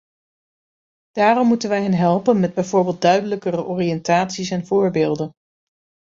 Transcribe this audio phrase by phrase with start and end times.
[1.11, 5.31] Daarom moeten wij hen helpen met bijvoorbeeld duidelijkere oriëntaties en voorbeelden.